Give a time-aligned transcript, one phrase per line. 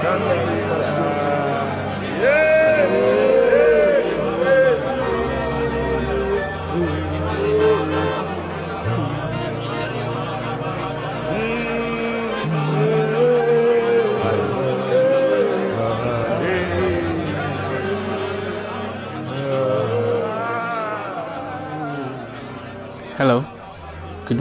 [0.00, 1.17] Hello,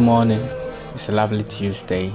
[0.07, 0.39] morning.
[0.93, 2.13] It's a lovely Tuesday,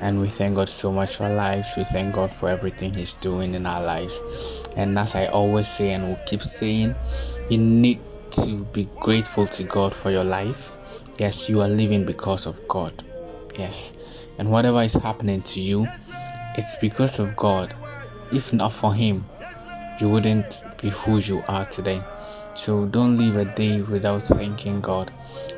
[0.00, 1.76] and we thank God so much for life.
[1.76, 4.64] We thank God for everything He's doing in our lives.
[4.76, 6.94] And as I always say, and will keep saying,
[7.50, 7.98] you need
[8.44, 10.70] to be grateful to God for your life.
[11.18, 12.92] Yes, you are living because of God.
[13.58, 13.92] Yes,
[14.38, 15.88] and whatever is happening to you,
[16.56, 17.74] it's because of God.
[18.32, 19.24] If not for Him,
[19.98, 22.00] you wouldn't be who you are today.
[22.54, 25.10] So don't live a day without thanking God.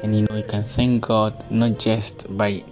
[0.03, 2.63] And you know, you can thank God not just by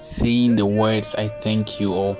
[0.00, 2.16] saying the words, I thank you, or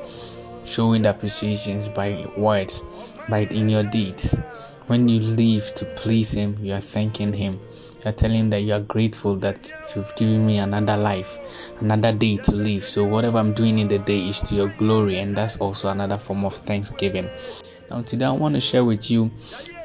[0.64, 2.82] showing the appreciations by words,
[3.28, 4.38] but in your deeds.
[4.86, 7.54] When you live to please Him, you are thanking Him.
[7.54, 11.38] You are telling Him that you are grateful that you've given me another life,
[11.80, 12.84] another day to live.
[12.84, 16.16] So, whatever I'm doing in the day is to your glory, and that's also another
[16.16, 17.28] form of thanksgiving.
[17.90, 19.30] Now, today I want to share with you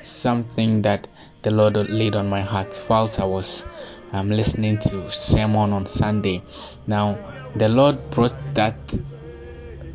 [0.02, 1.08] something that
[1.44, 3.66] the Lord laid on my heart whilst I was
[4.14, 6.42] I'm listening to sermon on Sunday.
[6.88, 7.18] Now,
[7.56, 8.78] the Lord brought that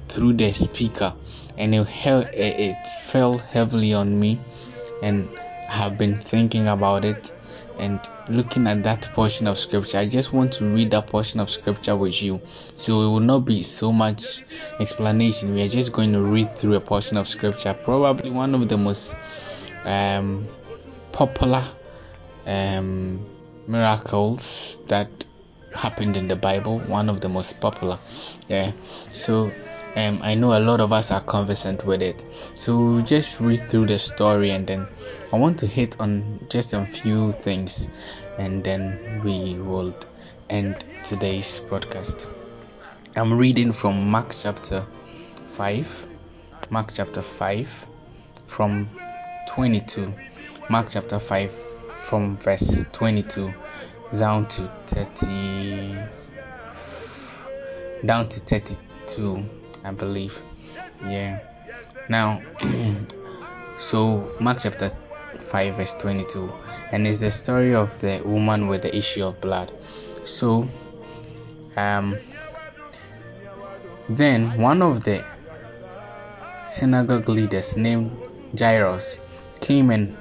[0.09, 1.13] through the speaker,
[1.57, 1.87] and it,
[2.35, 4.39] it fell heavily on me,
[5.03, 5.29] and
[5.69, 7.33] I have been thinking about it
[7.79, 9.99] and looking at that portion of scripture.
[9.99, 13.47] I just want to read that portion of scripture with you, so it will not
[13.47, 14.43] be so much
[14.81, 15.55] explanation.
[15.55, 18.77] We are just going to read through a portion of scripture, probably one of the
[18.77, 19.15] most
[19.87, 20.45] um,
[21.19, 21.65] popular.
[22.47, 23.19] Um,
[23.67, 25.09] miracles that
[25.75, 27.99] happened in the Bible, one of the most popular.
[28.47, 29.51] Yeah, so
[29.97, 32.21] um, I know a lot of us are conversant with it.
[32.21, 34.87] So just read through the story and then
[35.33, 37.91] I want to hit on just a few things
[38.39, 39.93] and then we will
[40.49, 42.29] end today's broadcast.
[43.17, 47.69] I'm reading from Mark chapter 5, Mark chapter 5
[48.47, 48.87] from
[49.49, 50.28] 22.
[50.71, 53.51] Mark chapter 5 from verse 22
[54.19, 55.95] down to 30
[58.07, 59.39] down to 32
[59.87, 60.39] i believe.
[61.07, 61.39] Yeah.
[62.11, 62.41] Now
[63.79, 66.51] so mark chapter 5 verse 22
[66.93, 69.71] and it's the story of the woman with the issue of blood.
[69.71, 70.69] So
[71.79, 72.15] um
[74.11, 75.25] then one of the
[76.65, 78.13] synagogue leaders named
[78.59, 79.19] Jairus
[79.63, 80.15] came and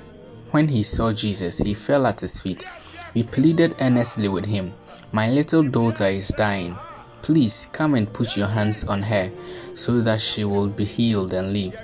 [0.51, 2.65] when he saw Jesus, he fell at his feet.
[3.13, 4.73] He pleaded earnestly with him,
[5.11, 6.75] My little daughter is dying.
[7.21, 9.29] Please come and put your hands on her
[9.73, 11.75] so that she will be healed and live.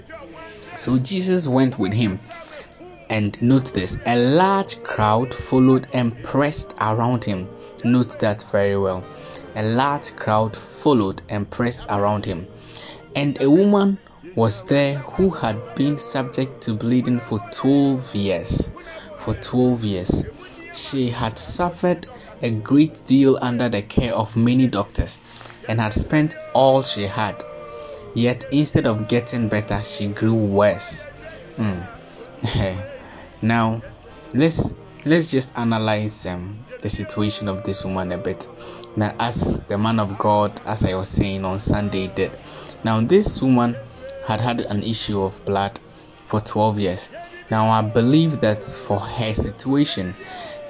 [0.76, 2.20] So Jesus went with him.
[3.10, 7.48] And note this a large crowd followed and pressed around him.
[7.84, 9.04] Note that very well.
[9.56, 12.46] A large crowd followed and pressed around him.
[13.16, 14.00] And a woman
[14.36, 18.70] was there who had been subject to bleeding for 12 years.
[19.20, 20.26] For 12 years.
[20.74, 22.08] She had suffered
[22.42, 25.20] a great deal under the care of many doctors
[25.70, 27.42] and had spent all she had.
[28.16, 31.08] Yet instead of getting better, she grew worse.
[31.58, 32.82] Mm.
[33.42, 33.82] now,
[34.34, 34.74] let's
[35.06, 38.48] let's just analyze um, the situation of this woman a bit.
[38.96, 42.32] Now, as the man of God, as I was saying on Sunday, did.
[42.84, 43.76] Now, this woman
[44.26, 47.14] had had an issue of blood for 12 years.
[47.52, 50.14] Now, I believe that for her situation,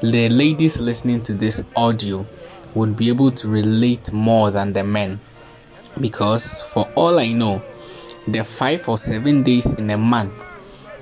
[0.01, 2.25] the ladies listening to this audio
[2.75, 5.19] would be able to relate more than the men
[5.99, 7.61] because, for all I know,
[8.27, 10.33] the five or seven days in a month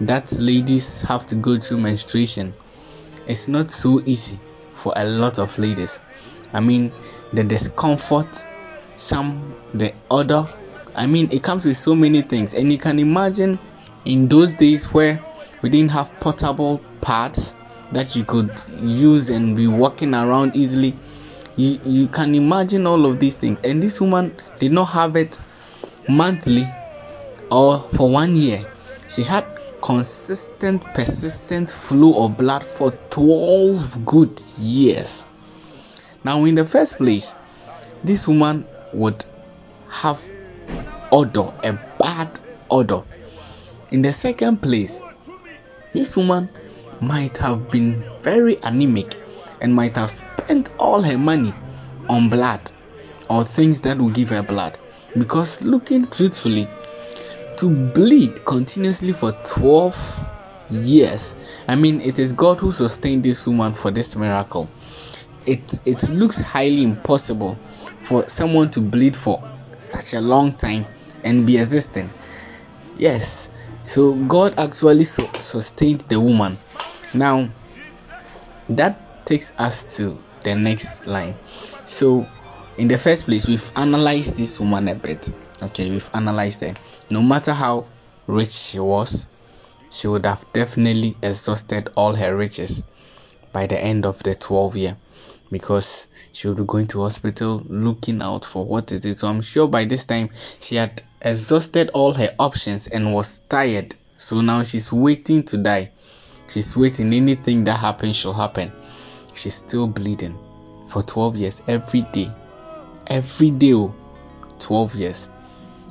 [0.01, 2.53] that ladies have to go through menstruation
[3.28, 4.38] it's not so easy
[4.73, 6.01] for a lot of ladies.
[6.53, 6.91] I mean,
[7.34, 8.28] the discomfort,
[8.96, 10.47] some the other
[10.96, 13.58] I mean, it comes with so many things, and you can imagine
[14.05, 15.20] in those days where
[15.61, 17.55] we didn't have portable pads
[17.93, 18.49] that you could
[18.82, 20.93] use and be walking around easily.
[21.55, 25.40] You, you can imagine all of these things, and this woman did not have it
[26.09, 26.66] monthly
[27.52, 28.64] or for one year.
[29.08, 29.46] She had
[29.82, 35.28] consistent, persistent flow of blood for 12 good years.
[36.23, 37.35] Now, in the first place,
[38.03, 39.26] this woman would
[39.90, 40.22] have
[41.11, 43.02] odor, a bad odor.
[43.91, 45.03] In the second place,
[45.93, 46.47] this woman
[47.02, 49.16] might have been very anemic
[49.61, 51.53] and might have spent all her money
[52.09, 52.61] on blood
[53.29, 54.78] or things that will give her blood.
[55.17, 56.67] Because looking truthfully,
[57.57, 63.73] to bleed continuously for 12 years, I mean, it is God who sustained this woman
[63.73, 64.69] for this miracle.
[65.46, 69.43] It, it looks highly impossible for someone to bleed for
[69.75, 70.85] such a long time
[71.23, 72.09] and be existing.
[72.97, 73.50] Yes,
[73.85, 76.58] so God actually sustained the woman.
[77.14, 77.47] Now,
[78.70, 81.34] that takes us to the next line.
[81.34, 82.26] So,
[82.78, 85.29] in the first place, we've analyzed this woman a bit.
[85.62, 86.73] Okay, we've analyzed her.
[87.09, 87.85] No matter how
[88.28, 89.28] rich she was,
[89.91, 94.96] she would have definitely exhausted all her riches by the end of the 12 year
[95.52, 96.08] because
[96.41, 99.67] she would be going to hospital looking out for what is it So I'm sure
[99.67, 100.28] by this time
[100.59, 103.93] she had exhausted all her options and was tired.
[103.93, 105.90] So now she's waiting to die.
[106.49, 107.14] She's waiting.
[107.14, 108.72] Anything that happens shall happen.
[109.35, 110.35] She's still bleeding
[110.90, 112.32] for 12 years every day.
[113.05, 113.93] Every day, oh,
[114.59, 115.29] 12 years.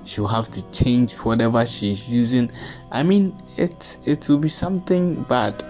[0.05, 2.50] She'll have to change whatever she's using.
[2.91, 5.62] I mean, it it will be something bad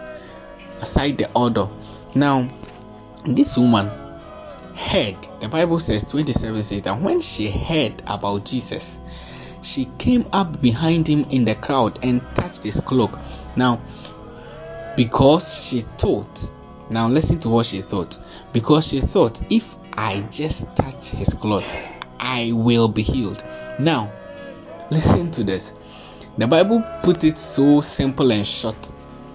[0.80, 1.68] aside the order.
[2.14, 2.48] Now,
[3.26, 3.90] this woman
[4.76, 10.60] heard, the Bible says 27 says that when she heard about Jesus, she came up
[10.60, 13.18] behind him in the crowd and touched his cloak.
[13.56, 13.80] Now,
[14.96, 16.50] because she thought,
[16.90, 18.18] now listen to what she thought.
[18.52, 23.42] Because she thought, if I just touch his cloth, I will be healed.
[23.78, 24.10] Now,
[24.90, 25.72] listen to this.
[26.38, 28.90] The Bible put it so simple and short.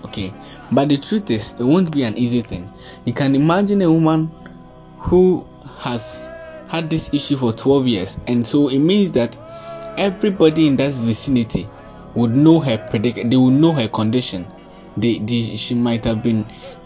[0.06, 0.32] Okay,
[0.72, 2.70] but the truth is, it won't be an easy thing.
[3.06, 4.32] You can imagine a woman
[5.06, 5.46] who
[5.78, 6.30] has
[6.68, 9.38] had this issue for 12 years, and so it means that
[9.98, 11.68] everybody in that vicinity
[12.16, 14.48] would know her predic- they would know her condition.
[14.98, 16.46] They, they she might have been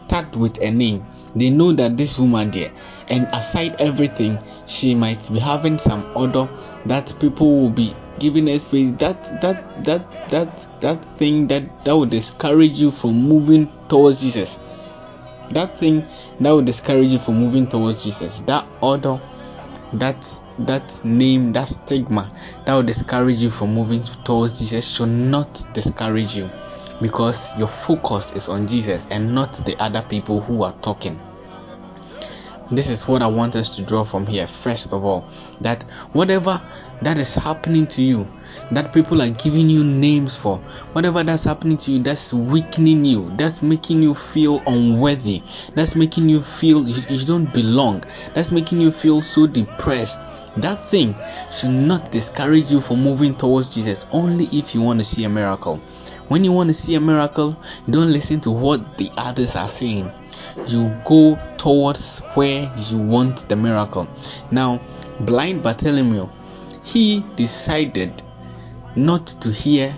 [0.09, 1.05] tagged with a name.
[1.35, 2.71] They know that this woman there
[3.09, 4.37] and aside everything
[4.67, 6.49] she might be having some order
[6.87, 8.91] that people will be giving her space.
[8.97, 14.68] That that that that that thing that that would discourage you from moving towards jesus
[15.49, 16.05] that thing
[16.39, 19.17] that will discourage you from moving towards jesus that order
[19.93, 22.29] that that name that stigma
[22.65, 26.49] that will discourage you from moving towards jesus should not discourage you
[27.01, 31.19] because your focus is on jesus and not the other people who are talking
[32.71, 34.45] this is what i want us to draw from here.
[34.45, 35.27] First of all
[35.61, 35.83] that
[36.13, 36.61] whatever
[37.01, 38.27] that is happening to you
[38.71, 40.57] that people are giving you names for
[40.93, 45.41] whatever that's happening to you that's weakening you that's making you feel unworthy
[45.73, 50.19] that's making you feel you, you don't belong that's making you feel so depressed.
[50.57, 51.15] That thing
[51.51, 54.05] should not discourage you from moving towards jesus.
[54.11, 55.77] Only if you want to see a miracle.
[56.27, 57.55] When you want to see a miracle
[57.89, 60.11] don't listen to what the others are saying
[60.67, 64.07] you go towards where you want the miracle
[64.51, 64.79] now
[65.19, 66.27] blind bartholomew
[66.83, 68.11] he decided
[68.95, 69.91] not to hear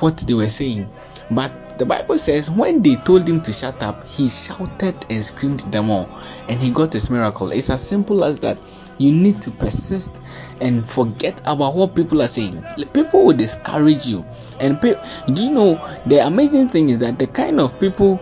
[0.00, 0.88] what they were saying.
[1.30, 5.60] But the Bible says when they told him to shut up, he shouted and screamed
[5.60, 6.08] them all,
[6.48, 7.50] and he got his miracle.
[7.52, 8.58] It's as simple as that.
[8.98, 10.22] You need to persist
[10.60, 12.62] and forget about what people are saying.
[12.92, 14.26] People will discourage you.
[14.60, 15.00] And pe-
[15.32, 18.20] do you know the amazing thing is that the kind of people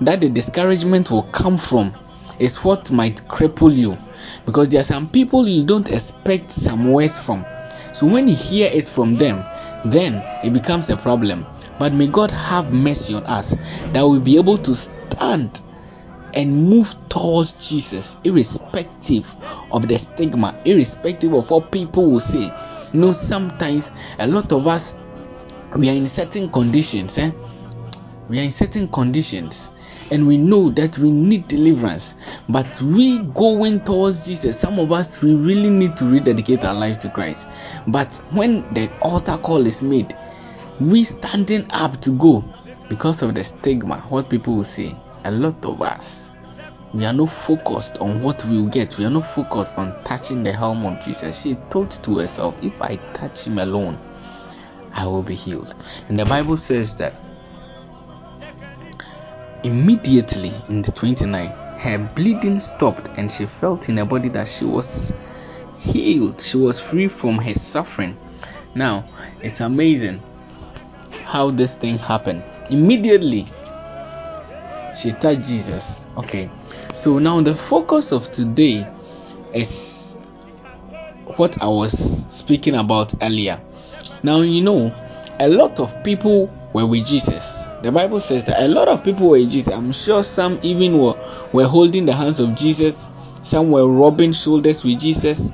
[0.00, 1.92] that the discouragement will come from
[2.38, 3.96] is what might cripple you
[4.46, 7.44] because there are some people you don't expect some words from
[7.94, 9.44] so when you hear it from them,
[9.84, 11.46] then it becomes a problem.
[11.78, 13.54] But may God have mercy on us
[13.92, 15.60] that we'll be able to stand
[16.34, 19.32] and move towards Jesus, irrespective
[19.70, 22.50] of the stigma, irrespective of what people will say.
[22.92, 25.00] You know, sometimes a lot of us
[25.76, 27.30] we are in certain conditions, eh?
[28.28, 29.70] We are in certain conditions
[30.10, 32.14] and we know that we need deliverance.
[32.48, 36.98] But we going towards jesus some of us we really need to rededicate our life
[37.00, 37.48] to christ.
[37.86, 40.14] But when the altar call is made
[40.80, 42.44] we standing up to go
[42.88, 44.94] because of the stigma what people will say.
[45.24, 46.32] A lot of us
[46.92, 48.96] we are not focused on what we will get.
[48.98, 51.42] We are not focused on touching the helm of jesus.
[51.42, 53.98] She thought to herself if i touch him alone
[54.94, 55.74] i will be healed.
[56.08, 57.14] And the bible says that
[59.64, 64.66] Immediately in the 29, her bleeding stopped and she felt in her body that she
[64.66, 65.14] was
[65.80, 66.38] healed.
[66.42, 68.14] She was free from her suffering.
[68.74, 69.04] Now,
[69.40, 70.20] it's amazing
[71.24, 72.42] how this thing happened.
[72.70, 73.46] Immediately,
[74.94, 76.08] she touched Jesus.
[76.18, 76.50] Okay,
[76.92, 78.86] so now the focus of today
[79.54, 80.16] is
[81.38, 81.92] what I was
[82.30, 83.58] speaking about earlier.
[84.22, 84.94] Now, you know,
[85.40, 87.53] a lot of people were with Jesus
[87.84, 89.74] the Bible says that a lot of people were in Jesus.
[89.74, 91.12] I'm sure some even were
[91.52, 93.10] were holding the hands of Jesus,
[93.42, 95.52] some were rubbing shoulders with Jesus.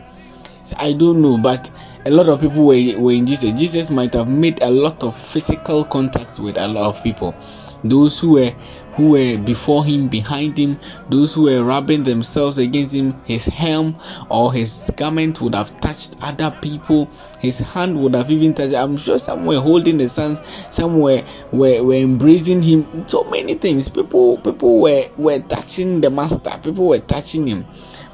[0.78, 1.68] I don't know, but
[2.06, 3.58] a lot of people were, were in Jesus.
[3.58, 7.34] Jesus might have made a lot of physical contact with a lot of people.
[7.82, 8.52] Those who were
[9.00, 10.76] who were before him, behind him,
[11.08, 13.96] those who were rubbing themselves against him, his helm
[14.28, 17.06] or his garment would have touched other people,
[17.40, 18.74] his hand would have even touched.
[18.74, 23.08] I'm sure some were holding the son, some were, were, were embracing him.
[23.08, 23.88] So many things.
[23.88, 27.64] People people were, were touching the master, people were touching him.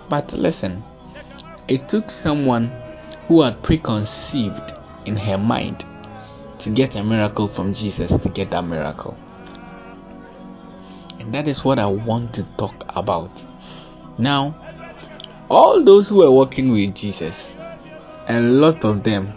[0.09, 0.85] But listen,
[1.66, 2.71] it took someone
[3.26, 4.73] who had preconceived
[5.05, 5.85] in her mind
[6.61, 9.19] to get a miracle from Jesus to get that miracle.
[11.26, 13.45] And that is what I want to talk about.
[14.16, 14.54] Now,
[15.50, 17.56] all those who were walking with Jesus,
[18.28, 19.30] a lot of them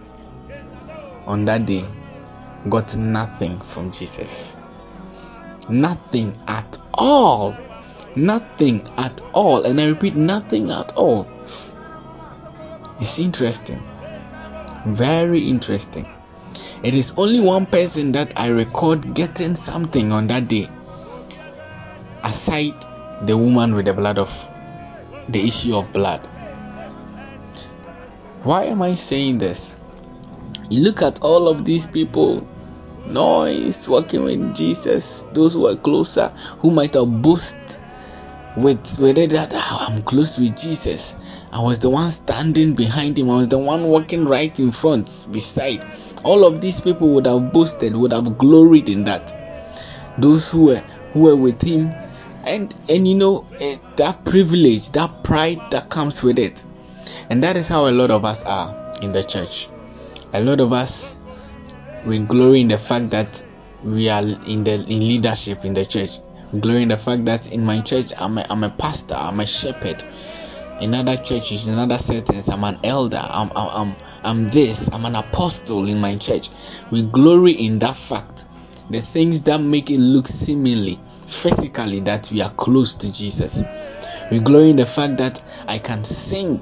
[1.25, 1.83] on that day
[2.69, 4.55] got nothing from Jesus.
[5.67, 7.57] Nothing at all.
[8.15, 9.65] Nothing at all.
[9.65, 11.27] And I repeat, nothing at all.
[13.01, 13.81] It's interesting.
[14.85, 16.05] Very interesting.
[16.83, 20.69] It is only one person that I record getting something on that day
[22.23, 22.75] aside
[23.25, 24.29] the woman with the blood of
[25.29, 26.21] the issue of blood.
[28.43, 29.75] Why am I saying this?
[30.69, 32.47] You look at all of these people,
[33.07, 37.77] noise walking with Jesus, those who are closer, who might have boasted
[38.57, 41.15] with with that oh, I'm close with Jesus.
[41.51, 45.27] I was the one standing behind him, I was the one walking right in front,
[45.31, 45.83] beside.
[46.23, 49.33] All of these people would have boasted, would have gloried in that.
[50.17, 50.83] Those who were
[51.13, 51.91] who were with him
[52.45, 56.65] and and you know uh, that privilege that pride that comes with it.
[57.29, 59.67] And that is how a lot of us are in the church.
[60.33, 61.15] A lot of us
[62.05, 63.43] we glory in the fact that
[63.83, 66.19] we are in the in leadership in the church.
[66.59, 69.45] Glory in the fact that in my church i'm a, I'm a pastor i'm a
[69.45, 70.03] shepherd.
[70.81, 75.15] In other churches in other settings i'm an elder i'm i'm i'm this i'm an
[75.15, 76.49] apostle in my church.
[76.91, 78.45] We glory in that fact.
[78.89, 80.97] The things that make it look seemingly
[81.29, 83.63] physically that we are close to Jesus.
[84.31, 86.61] We glory in the fact that I can sing.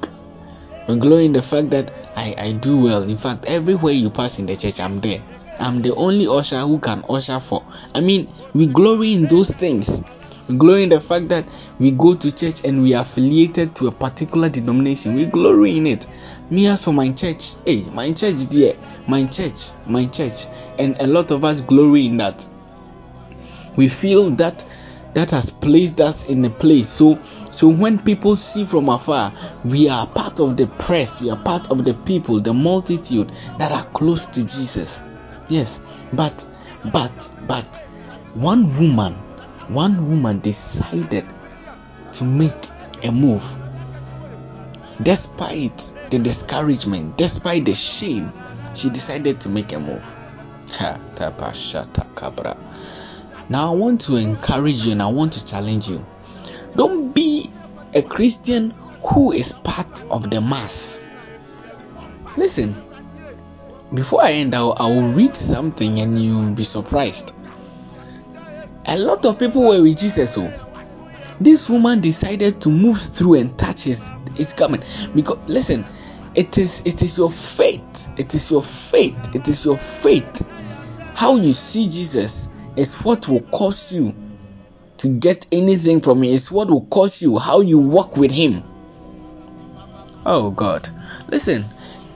[0.88, 3.04] We glory in the fact that I, I do well.
[3.04, 5.22] In fact, everywhere you pass in the church, I'm there.
[5.60, 7.64] I'm the only usher who can usher for.
[7.94, 10.04] I mean, we glory in those things.
[10.48, 11.46] We glory in the fact that
[11.80, 15.16] we go to church and we are affiliated to a particular denomination.
[15.16, 16.08] We glory in it.
[16.50, 20.46] Me as for my church, hey, my church dear, my church, my church,
[20.80, 22.46] and a lot of us glory in that
[23.78, 24.66] we feel that
[25.14, 26.90] that has placed us in a place.
[26.90, 27.16] So
[27.52, 29.32] so when people see from afar
[29.66, 33.72] we are part of the press we are part of the people the multitude that
[33.72, 35.04] are close to jesus.
[35.50, 35.82] Yes
[36.14, 36.46] but
[36.92, 37.84] but but
[38.36, 39.14] one woman
[39.70, 41.26] one woman decided
[42.14, 42.54] to make
[43.04, 43.44] a move.
[45.02, 45.78] Despite
[46.10, 48.32] the discouragement despite the shame
[48.76, 50.06] she decided to make a move
[53.50, 56.06] now, I want to encourage you and I want to challenge you.
[56.76, 57.50] Don't be
[57.94, 61.06] a Christian who is part of the mass.
[62.38, 62.76] Listen,
[63.94, 67.34] before I end, I'll, I'll read something and you'll be surprised.
[68.86, 70.38] A lot of people were with Jesus.
[70.38, 70.52] Oh,
[71.40, 74.84] this woman decided to move through and touch his, his garment
[75.16, 75.86] because listen,
[76.36, 80.46] it is it is your faith, it is your faith, it is your faith.
[81.16, 84.14] How you see Jesus is what will cause you
[85.00, 86.34] to get anything from him.
[86.34, 88.64] It's what will cause you how you walk with him.
[90.26, 90.88] Oh God.
[91.30, 91.66] Listen,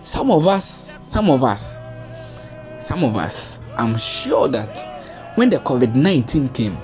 [0.03, 1.80] some of us, some of us,
[2.80, 4.77] some of us, I'm sure that
[5.36, 6.77] when the COVID 19 came,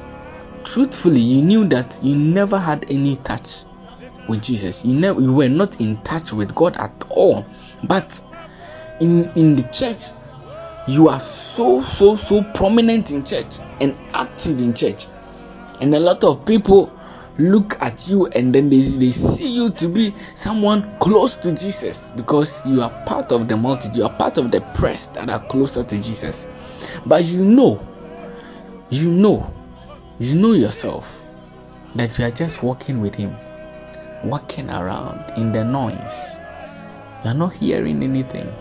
[0.64, 3.64] truthfully, you knew that you never had any touch
[4.28, 4.86] with Jesus.
[4.86, 7.46] You never you were not in touch with God at all.
[7.84, 8.22] But
[9.00, 10.12] in in the church,
[10.88, 15.06] you are so so so prominent in church and active in church.
[15.82, 16.92] And a lot of people
[17.38, 22.10] look at you and then they, they see you to be someone close to jesus
[22.12, 23.98] because you are part of the multitude.
[23.98, 27.02] You are part of the press that are closer to jesus.
[27.06, 27.80] But you know
[28.90, 29.54] you know
[30.20, 31.24] you know yourself
[31.96, 33.36] that you are just walking with him
[34.24, 36.42] walking around in the noise.
[37.24, 38.52] You are not hearing anything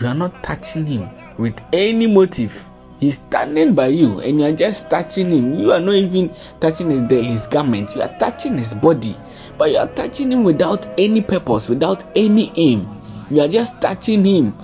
[0.00, 1.08] You are not touching him
[1.38, 2.64] with any motive.
[3.00, 5.54] He's standing by you and you are just touching him.
[5.54, 6.30] You are not even
[6.60, 7.94] touching his, his garment.
[7.96, 9.16] You are touching his body.
[9.58, 12.86] But you are touching him without any purpose, without any aim.
[13.30, 14.54] You are just touching him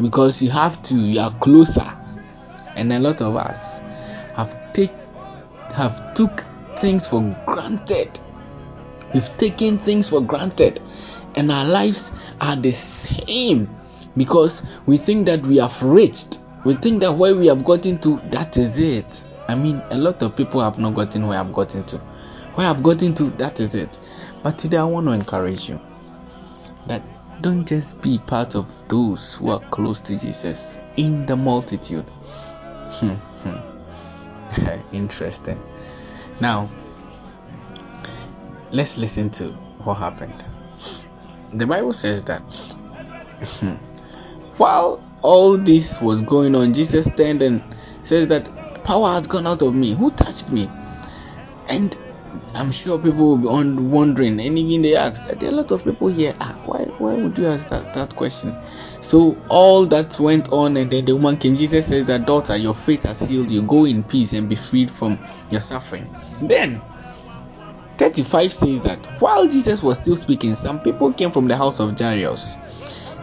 [0.00, 0.94] because you have to.
[0.96, 1.86] You are closer.
[2.76, 3.80] And a lot of us
[4.36, 4.92] have take
[5.74, 6.40] have took
[6.78, 8.18] things for granted.
[9.14, 10.80] We've taken things for granted,
[11.34, 13.68] and our lives are the same
[14.16, 16.38] because we think that we have reached.
[16.64, 19.28] We think that where we have gotten to, that is it.
[19.48, 21.98] I mean, a lot of people have not gotten where I've gotten to.
[22.56, 23.98] Where I've gotten to, that is it.
[24.42, 25.78] But today I want to encourage you
[26.86, 27.02] that
[27.42, 32.04] don't just be part of those who are close to Jesus in the multitude.
[32.88, 34.92] Hmm, hmm.
[34.94, 35.58] Interesting.
[36.40, 36.68] Now,
[38.72, 39.44] let's listen to
[39.84, 40.44] what happened.
[41.52, 42.40] The Bible says that
[44.56, 47.62] while all this was going on, Jesus turned and
[48.02, 48.48] says that
[48.84, 49.94] power has gone out of me.
[49.94, 50.68] Who touched me?
[51.68, 51.98] And
[52.54, 55.84] I'm sure people will be wondering, and even they ask, there are a lot of
[55.84, 56.34] people here.
[56.40, 58.54] Ah, why, why would you ask that, that question?
[58.62, 61.56] So all that went on, and then the woman came.
[61.56, 63.62] Jesus said that daughter, your faith has healed you.
[63.62, 65.18] Go in peace and be freed from
[65.50, 66.06] your suffering.
[66.40, 66.80] Then
[67.98, 71.98] 35 says that while Jesus was still speaking, some people came from the house of
[71.98, 72.54] Jairus,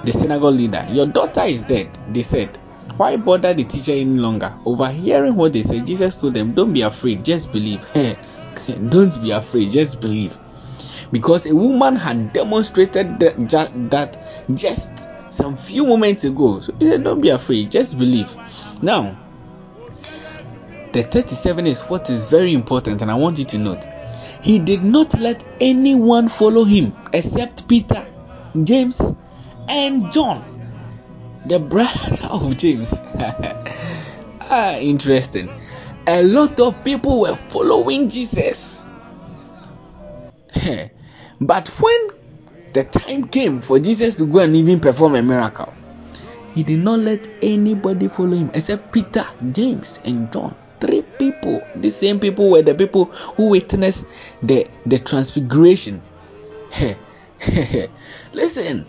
[0.03, 0.85] the synagogue leader.
[0.89, 2.57] Your daughter is dead, they said.
[2.97, 4.53] Why bother the teacher any longer?
[4.65, 7.81] Overhearing what they said, Jesus told them, Don't be afraid, just believe.
[8.89, 10.37] Don't be afraid, just believe.
[11.11, 14.17] Because a woman had demonstrated that,
[14.53, 16.59] just some few moments ago.
[16.59, 18.35] So he said, Don't be afraid, just believe.
[18.83, 19.15] Now,
[20.93, 23.85] the 37 is what is very important, and I want you to note.
[24.43, 28.05] He did not let anyone follow him except Peter,
[28.62, 29.01] James,
[29.69, 30.43] and John,
[31.47, 33.01] the brother of James.
[34.41, 35.50] ah, interesting.
[36.05, 38.85] A lot of people were following Jesus.
[41.39, 42.07] but when
[42.73, 45.73] the time came for Jesus to go and even perform a miracle,
[46.53, 50.53] he did not let anybody follow him except Peter, James, and John.
[51.17, 51.65] People.
[51.75, 54.05] The same people were the people who witnessed
[54.41, 56.01] the, the transfiguration.
[58.34, 58.86] Listen,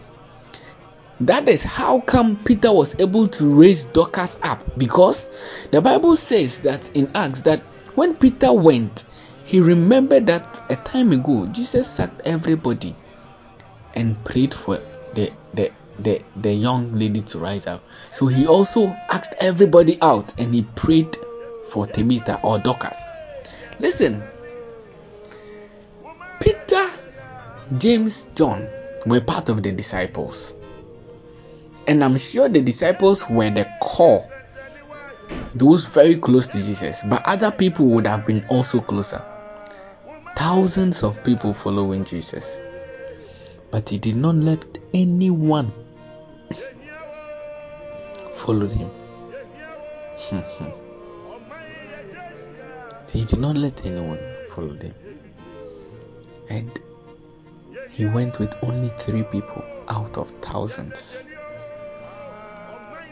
[1.20, 6.60] that is how come Peter was able to raise Dorcas up because the Bible says
[6.60, 7.60] that in Acts that
[7.94, 9.04] when Peter went,
[9.44, 12.94] he remembered that a time ago Jesus sacked everybody
[13.94, 14.78] and prayed for
[15.14, 17.80] the, the the the young lady to rise up.
[18.10, 21.16] So he also asked everybody out and he prayed
[21.74, 23.10] for Tabitha or Dorcas.
[23.80, 24.22] Listen,
[26.40, 26.86] Peter,
[27.76, 28.68] James, John
[29.06, 30.54] were part of the disciples.
[31.88, 34.24] And I'm sure the disciples were the core,
[35.52, 39.20] those very close to Jesus, but other people would have been also closer.
[40.36, 42.60] Thousands of people following Jesus.
[43.72, 45.66] But he did not let anyone
[48.36, 48.88] follow him.
[53.14, 54.18] he did not let anyone
[54.50, 54.92] follow them.
[56.50, 56.70] And
[57.92, 61.28] he went with only three people out of thousands.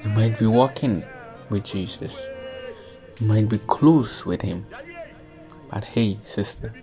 [0.02, 1.04] You might be walking
[1.50, 2.20] with Jesus,
[3.20, 4.64] you might be close with Him.
[5.70, 6.74] But hey, sister,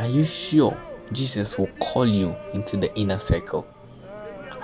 [0.00, 0.76] are you sure
[1.12, 3.66] Jesus will call you into the inner circle?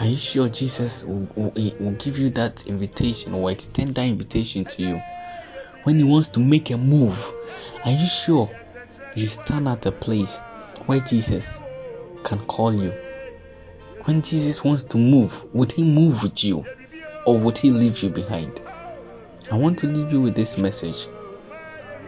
[0.00, 4.64] Are you sure Jesus will, will, will give you that invitation or extend that invitation
[4.64, 5.02] to you
[5.84, 7.32] when He wants to make a move?
[7.84, 8.50] Are you sure
[9.14, 10.38] you stand at a place
[10.86, 11.62] where Jesus
[12.24, 12.90] can call you?
[14.04, 16.64] When Jesus wants to move, would He move with you?
[17.24, 18.60] or would he leave you behind?
[19.50, 21.06] I want to leave you with this message,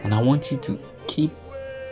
[0.03, 1.31] and I want you to keep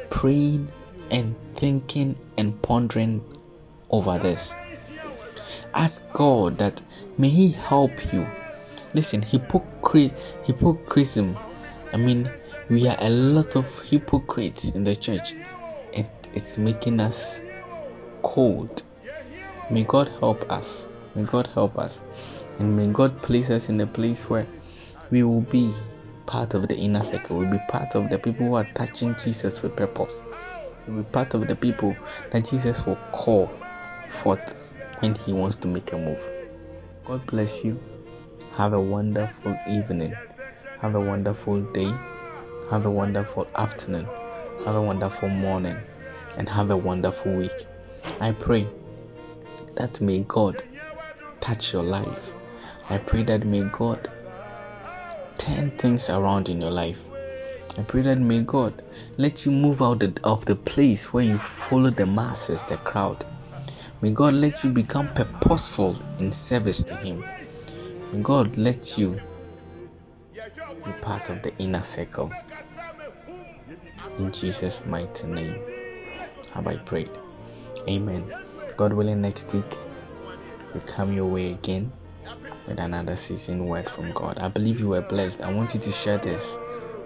[0.09, 0.67] praying
[1.11, 3.21] and thinking and pondering
[3.89, 4.55] over this.
[5.73, 6.81] Ask God that
[7.17, 8.25] may He help you.
[8.93, 10.41] Listen, hypocrisy.
[11.95, 12.29] I mean,
[12.69, 15.31] we are a lot of hypocrites in the church,
[15.95, 17.41] and it's making us
[18.21, 18.83] cold.
[19.71, 20.89] May God help us.
[21.15, 22.01] May God help us.
[22.59, 24.45] And may God place us in a place where
[25.09, 25.73] we will be
[26.25, 27.37] part of the inner circle.
[27.37, 30.25] We'll be part of the people who are touching Jesus with purpose.
[30.89, 31.95] We'll be part of the people
[32.33, 36.19] that Jesus will call forth when He wants to make a move.
[37.05, 37.79] God bless you.
[38.57, 40.13] Have a wonderful evening.
[40.85, 41.91] Have a wonderful day.
[42.69, 44.05] Have a wonderful afternoon.
[44.65, 45.75] Have a wonderful morning.
[46.37, 47.65] And have a wonderful week.
[48.21, 48.67] I pray
[49.77, 50.61] that may God
[51.41, 52.35] touch your life
[52.87, 54.07] I pray that may God
[55.39, 57.01] turn things around in your life.
[57.79, 58.79] I pray that may God
[59.17, 63.25] let you move out of the place where you follow the masses, the crowd.
[64.03, 67.23] May God let you become purposeful in service to Him.
[68.13, 69.19] May God let you
[70.85, 72.31] be part of the inner circle.
[74.19, 75.59] In Jesus' mighty name,
[76.53, 77.09] have I prayed.
[77.89, 78.23] Amen.
[78.77, 79.65] God willing, next week
[80.73, 81.91] we come your way again
[82.67, 84.39] with another season word from God.
[84.39, 85.41] I believe you were blessed.
[85.41, 86.57] I want you to share this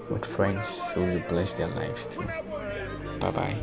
[0.10, 2.24] with friends so you bless their lives too.
[3.20, 3.56] Bye bye.